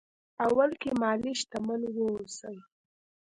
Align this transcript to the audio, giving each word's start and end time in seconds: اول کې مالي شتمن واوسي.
اول 0.45 0.71
کې 0.81 0.91
مالي 1.01 1.33
شتمن 1.39 1.81
واوسي. 1.95 2.57